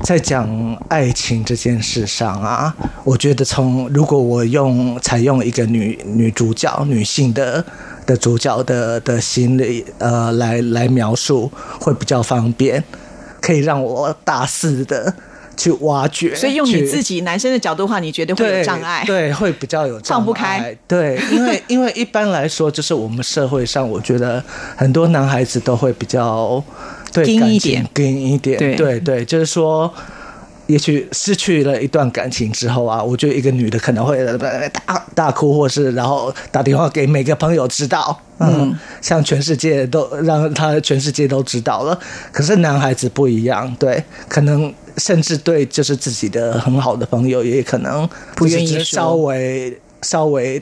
[0.03, 0.47] 在讲
[0.87, 7.63] 爱情这件事上啊，我觉得从如果我用采用一个女女主角、女性的
[8.05, 11.51] 的主角的的心理呃来来描述，
[11.81, 12.81] 会比较方便，
[13.41, 15.13] 可以让我大肆的
[15.59, 16.33] 去挖掘。
[16.33, 19.03] 所以用你自己男生的角度的话，你觉得会有障碍？
[19.05, 20.75] 对，会比较有障放不开。
[20.87, 24.41] 对，因为因为一般来说，就是我们社会上，我觉得
[24.75, 26.63] 很多男孩子都会比较
[27.11, 29.93] 对硬感情一点硬一点，对对对，就是说。
[30.69, 41.99] 也许失去了一段感情之后啊，我觉得一个女的可能会大大哭，或是然后打电话给每个朋友知道，嗯，像全世界都让他全世界都知道了。
[42.31, 50.61] 可是男孩子不一样，对，可能甚至对就是自己的很好的朋友，也可能不愿意稍微稍微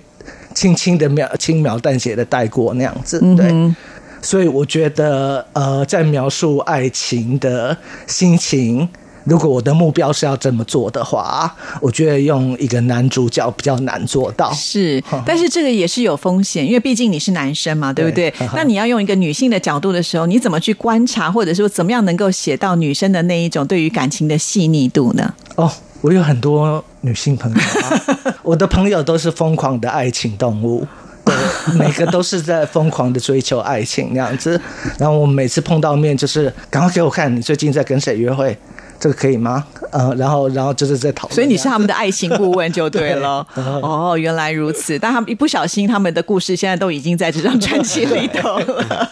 [0.55, 3.47] 轻轻的描轻描淡写的带过那样子，对。
[3.51, 3.75] 嗯
[4.19, 7.77] 所以我觉得，呃，在描述爱情的
[8.07, 8.89] 心情，
[9.27, 14.51] 如果我的目标是要这么做的话，我觉得用一个男主角比较难做到。
[14.53, 18.31] 是， 但是这个也是有风险，因为毕竟你是男生嘛，对不对？
[18.31, 25.33] 对 那你要用一个女性的角度的时候，你怎么去观察，或者说怎么样能够写到女生的那一种对于感情的细腻度呢？
[25.55, 25.69] 哦，
[26.01, 30.87] 我有很多女性朋友、啊， 我的朋友都是疯狂的爱情动物。
[31.25, 31.35] 对，
[31.77, 34.57] 每个都是在疯狂的追求爱情那样子，
[34.97, 38.57] 然后我每次碰到面就是赶快给我看你最近在跟谁约会，
[38.99, 39.63] 这个可以吗？
[39.91, 43.45] 呃，然后然后就是在讨论所以你是他们的爱情顾问就对了。
[43.55, 44.97] 哦，原来如此。
[44.99, 49.09] 但他们一不小心，他们的故事现在都已经在这张专辑里头了。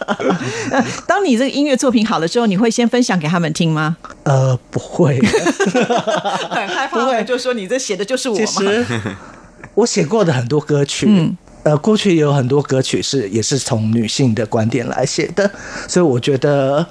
[0.71, 3.95] 呃 当你这个音乐作品好了之后，你会先分享给他们听吗？
[4.23, 8.71] 呃不会，很害怕，他们就说你这写的就是我其嘛。
[8.71, 8.85] 实
[9.75, 15.49] 我写过的很多歌曲，嗯呃，过去也有很多歌曲是也是从女性的观点来写的，
[15.87, 16.85] 所以我觉得，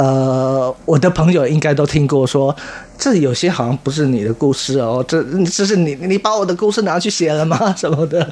[0.00, 2.56] 呃，我的朋友应该都听过说，
[2.96, 7.74] 这有些好像不是你的故事哦，这这是你你把我的故事拿去写了吗？
[7.76, 8.26] 什么的。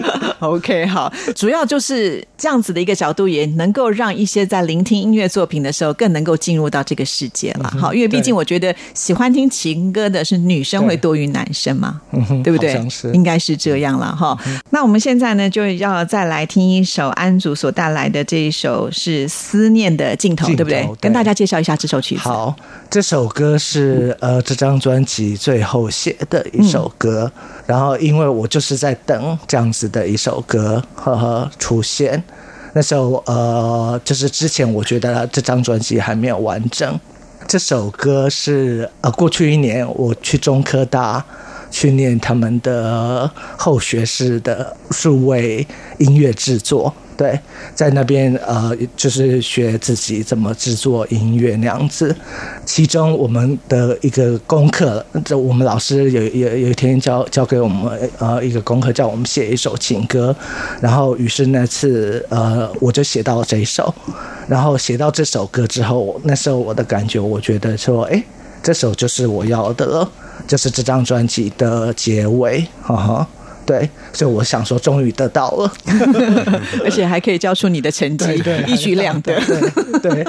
[0.40, 7.72] OK，好，主要就是这样子的一个角度，也能够让一些在聆听音乐作品的时候，更能够进入到这个世界了。
[7.80, 12.00] 好，因为毕竟我觉得喜欢听情歌的是女生会多于男生嘛，
[12.42, 12.80] 对不对
[13.12, 14.36] 应该是这样了哈。
[14.70, 20.82] 那我们现在呢，就要再来听一首安祖所带来的这一首是《思念的尽头》，对不对？
[20.82, 22.22] 对跟大家介绍一下这首曲子。
[22.22, 22.54] 好，
[22.90, 27.30] 这首歌是呃这张专辑最后写的一首歌，
[27.72, 32.22] 然后因为我就是在等这样子的一首歌呵呵出现，
[32.74, 37.00] 那时候呃就是之前我觉得这张专辑还没有完整，
[37.48, 41.24] 这首歌是呃过去一年我去中科大。
[41.74, 45.66] 去念他们的后学士的数位
[45.96, 47.38] 音乐制作，对，
[47.74, 52.14] 在那边呃，就是学自己怎么制作音乐那样子。
[52.64, 60.34] 其中我们的一个功课，这我们老师有有有一天教教给我们呃一个功课，叫我们写一首情歌。
[60.80, 63.94] 然后于是那次呃，我就写到这一首。
[64.48, 68.22] 然后写到这首歌之后，那时候我的感觉，我觉得说，哎，
[68.62, 70.10] 这首就是我要的了，
[70.46, 73.28] 就是这张专辑的结尾，哈哈。
[73.64, 75.72] 对，所以我想说，终于得到了，
[76.84, 79.40] 而且还可以交出你的成绩， 一举两得。
[80.02, 80.24] 对，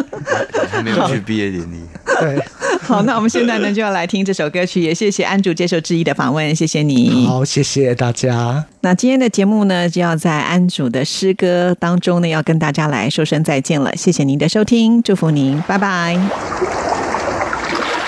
[0.70, 1.80] 还没有去毕业典礼。
[2.20, 2.40] 对，
[2.84, 7.26] 好，那我们现在呢就要来听这首歌曲，也谢谢安主接受质疑的访问，谢谢你。
[7.28, 8.64] 好，谢谢大家。
[8.82, 13.92] 那今天的节目呢，就要在安主的诗歌当中呢，要跟大家来说声再见了。
[13.96, 16.18] 谢谢您的收听，祝福您，拜拜。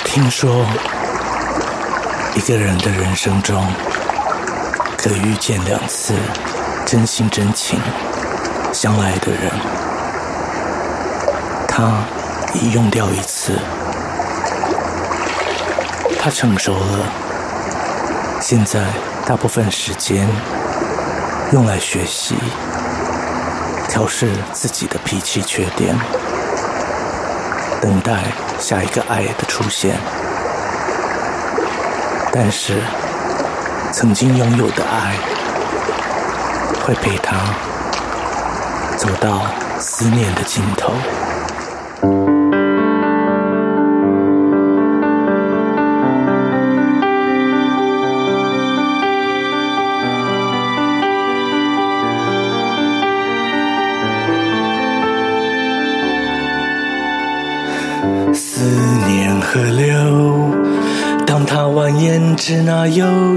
[0.03, 0.65] 听说
[2.36, 3.65] 一个人的人生中。
[5.06, 6.16] 可遇见两次
[6.84, 7.80] 真心真情
[8.74, 9.51] 相爱的人，
[11.68, 12.03] 他
[12.56, 13.51] 已用掉一次，
[16.20, 17.06] 他成熟了，
[18.41, 18.84] 现在
[19.28, 20.28] 大部分时间
[21.51, 22.34] 用来学习
[23.88, 25.95] 调试自己的脾气缺点，
[27.80, 28.24] 等待
[28.58, 29.99] 下一个爱的出现，
[32.34, 32.82] 但是。
[33.98, 35.16] 曾经拥有的爱，
[36.86, 37.38] 会陪他
[38.98, 39.43] 走到
[39.80, 40.91] 思念的尽头。
[58.34, 58.66] 思
[59.08, 59.86] 念河流。
[61.28, 63.34] 当它蜿蜒至那遥远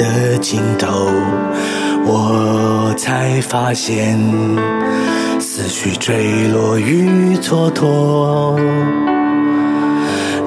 [0.00, 0.88] 的尽头，
[2.06, 4.18] 我才发现
[5.38, 8.58] 思绪坠落于蹉跎。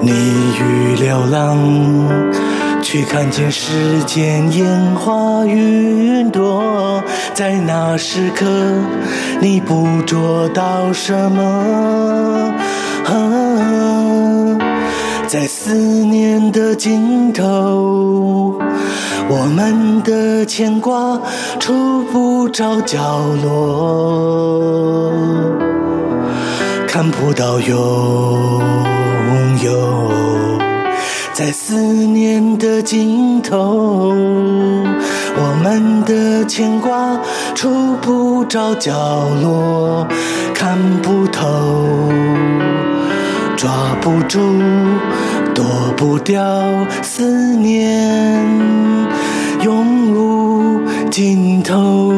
[0.01, 0.11] 你
[0.59, 1.59] 于流浪，
[2.81, 7.03] 去看见世间烟花云朵，
[7.35, 8.47] 在那时刻，
[9.39, 12.55] 你捕捉到什么？
[15.27, 18.59] 在思念的尽头，
[19.29, 21.19] 我们的牵挂
[21.59, 25.11] 触不着角落，
[26.87, 28.61] 看不到拥
[29.63, 30.11] 有。
[31.33, 34.13] 在思念的尽头，
[35.35, 37.19] 我们的牵挂
[37.55, 38.91] 触不着角
[39.41, 40.07] 落，
[40.53, 41.49] 看不透。
[43.57, 43.71] 抓
[44.01, 44.39] 不住，
[45.55, 45.65] 躲
[45.95, 46.43] 不掉，
[47.01, 48.45] 思念
[49.63, 52.11] 永无尽头。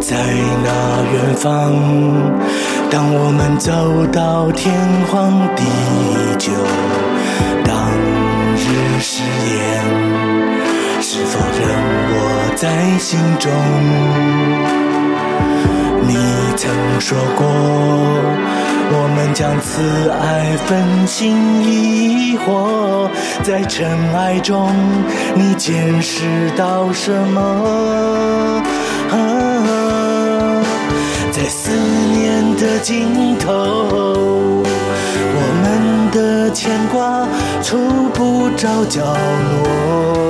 [0.00, 0.16] 在
[0.64, 1.74] 那远方，
[2.90, 3.70] 当我们走
[4.10, 4.74] 到天
[5.10, 5.62] 荒地
[6.38, 6.50] 久，
[7.62, 7.74] 当
[8.56, 9.84] 日誓言
[11.02, 11.68] 是否仍
[12.14, 12.16] 握
[12.56, 13.52] 在心中？
[16.06, 16.16] 你
[16.56, 17.44] 曾说过，
[18.90, 23.10] 我们将此爱分心一火，
[23.42, 24.72] 在尘埃中，
[25.34, 28.62] 你见识到什么？
[31.30, 37.28] 在思念的尽头，我们的牵挂
[37.62, 37.76] 触
[38.12, 40.27] 不着角落，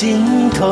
[0.00, 0.66] 尽头，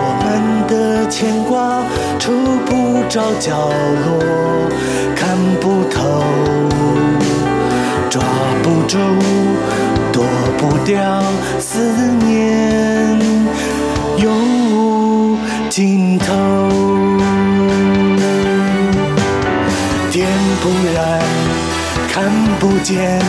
[0.00, 1.82] 我们的牵挂
[2.18, 2.32] 触
[2.64, 3.68] 不着角
[4.06, 4.70] 落，
[5.14, 6.24] 看不透，
[8.08, 8.22] 抓
[8.62, 8.96] 不住，
[10.10, 10.24] 躲
[10.56, 11.22] 不掉，
[11.58, 11.92] 思
[12.24, 13.20] 念
[14.16, 14.32] 永
[14.72, 15.36] 无
[15.68, 16.32] 尽头。
[20.10, 20.26] 点
[20.62, 21.20] 不燃，
[22.10, 22.24] 看
[22.58, 23.20] 不见，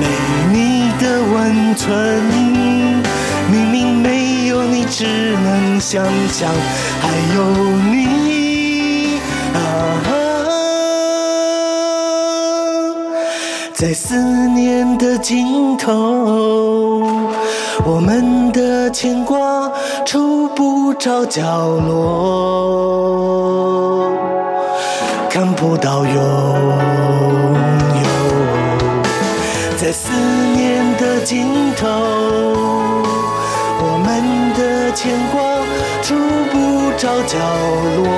[0.00, 0.06] 没
[0.50, 2.57] 你的温存。
[3.50, 6.50] 明明没有你只能想象
[7.00, 7.42] 还有
[7.90, 9.18] 你
[9.54, 9.58] 啊，
[13.72, 14.14] 在思
[14.48, 17.02] 念的尽头，
[17.84, 19.70] 我们的牵挂
[20.04, 21.42] 触不着角
[21.86, 22.90] 落，
[25.30, 26.14] 看不到拥
[28.02, 28.08] 有，
[29.76, 30.10] 在思
[30.54, 31.46] 念的尽
[31.76, 32.17] 头。
[37.28, 37.38] 角
[37.96, 38.08] 落，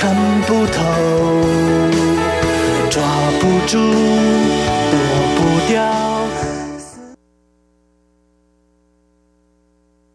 [0.00, 0.82] 看不透，
[2.88, 3.02] 抓
[3.38, 3.46] 不。
[3.66, 4.05] 住。